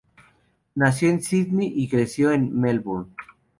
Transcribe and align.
Nació 0.73 1.11
en 1.11 1.21
Sídney 1.21 1.71
y 1.75 1.87
creció 1.87 2.31
en 2.31 2.59
Melbourne. 2.59 3.13